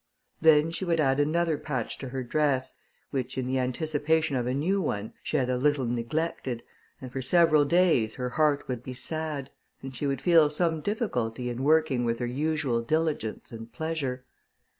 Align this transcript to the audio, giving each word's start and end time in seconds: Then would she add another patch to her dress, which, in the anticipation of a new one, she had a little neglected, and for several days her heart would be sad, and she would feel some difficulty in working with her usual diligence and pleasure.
Then 0.41 0.65
would 0.65 0.73
she 0.75 0.91
add 0.97 1.19
another 1.19 1.59
patch 1.59 1.99
to 1.99 2.09
her 2.09 2.23
dress, 2.23 2.75
which, 3.11 3.37
in 3.37 3.45
the 3.45 3.59
anticipation 3.59 4.35
of 4.35 4.47
a 4.47 4.53
new 4.55 4.81
one, 4.81 5.13
she 5.21 5.37
had 5.37 5.47
a 5.47 5.59
little 5.59 5.85
neglected, 5.85 6.63
and 6.99 7.11
for 7.11 7.21
several 7.21 7.65
days 7.65 8.15
her 8.15 8.29
heart 8.29 8.67
would 8.67 8.81
be 8.81 8.95
sad, 8.95 9.51
and 9.83 9.95
she 9.95 10.07
would 10.07 10.19
feel 10.23 10.49
some 10.49 10.81
difficulty 10.81 11.51
in 11.51 11.63
working 11.63 12.03
with 12.03 12.17
her 12.17 12.25
usual 12.25 12.81
diligence 12.81 13.51
and 13.51 13.71
pleasure. 13.73 14.25